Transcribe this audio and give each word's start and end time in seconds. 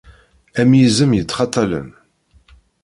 Am 0.59 0.71
yizem 0.77 1.11
yettxatalen. 1.13 1.89